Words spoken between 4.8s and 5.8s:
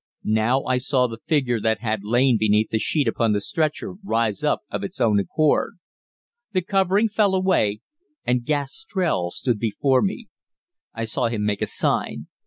its own accord.